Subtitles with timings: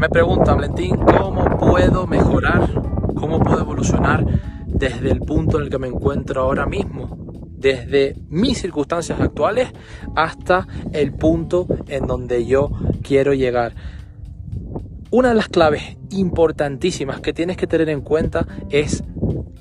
[0.00, 2.72] Me pregunta Valentín, ¿cómo puedo mejorar?
[3.14, 4.24] ¿Cómo puedo evolucionar
[4.66, 7.18] desde el punto en el que me encuentro ahora mismo?
[7.58, 9.68] Desde mis circunstancias actuales
[10.16, 12.70] hasta el punto en donde yo
[13.02, 13.74] quiero llegar.
[15.10, 19.04] Una de las claves importantísimas que tienes que tener en cuenta es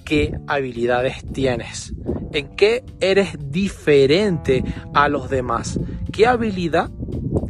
[0.05, 1.93] qué habilidades tienes,
[2.31, 4.63] en qué eres diferente
[4.93, 5.77] a los demás,
[6.13, 6.91] qué habilidad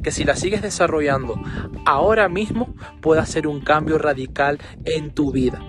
[0.04, 1.40] que si la sigues desarrollando
[1.86, 5.60] ahora mismo puede hacer un cambio radical en tu vida.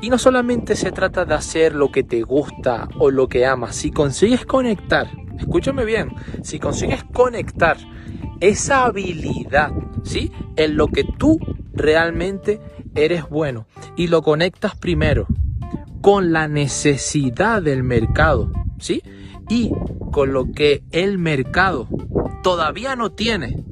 [0.00, 3.76] Y no solamente se trata de hacer lo que te gusta o lo que amas,
[3.76, 5.08] si consigues conectar,
[5.38, 7.76] escúchame bien, si consigues conectar
[8.40, 9.70] esa habilidad,
[10.02, 10.32] ¿sí?
[10.56, 11.38] En lo que tú
[11.74, 12.60] realmente
[12.94, 15.26] eres bueno y lo conectas primero
[16.00, 19.02] con la necesidad del mercado, ¿sí?
[19.50, 19.70] Y
[20.12, 21.88] con lo que el mercado
[22.42, 23.62] todavía no tiene,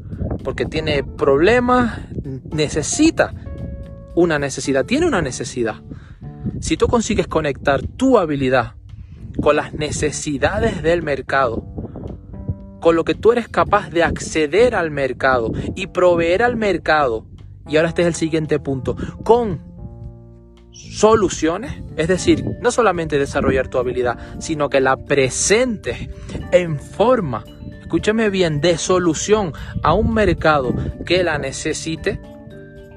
[0.45, 2.01] porque tiene problemas,
[2.51, 3.35] necesita
[4.15, 5.77] una necesidad, tiene una necesidad.
[6.61, 8.75] Si tú consigues conectar tu habilidad
[9.41, 11.65] con las necesidades del mercado,
[12.81, 17.27] con lo que tú eres capaz de acceder al mercado y proveer al mercado,
[17.69, 19.61] y ahora este es el siguiente punto, con
[20.73, 26.09] soluciones, es decir, no solamente desarrollar tu habilidad, sino que la presentes
[26.53, 27.45] en forma,
[27.89, 30.75] escúchame bien, de solución a un mercado
[31.07, 32.21] que la necesite,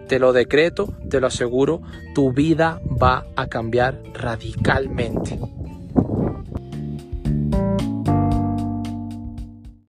[0.10, 1.82] te lo decreto, te lo aseguro,
[2.14, 5.40] tu vida va a cambiar radicalmente.